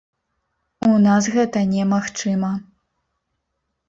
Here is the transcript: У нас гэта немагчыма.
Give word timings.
У 0.93 0.95
нас 1.07 1.27
гэта 1.35 1.59
немагчыма. 1.73 2.49